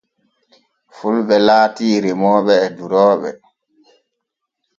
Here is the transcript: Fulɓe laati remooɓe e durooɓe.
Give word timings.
Fulɓe 0.95 1.35
laati 1.47 1.87
remooɓe 2.03 2.53
e 2.65 2.67
durooɓe. 2.77 3.29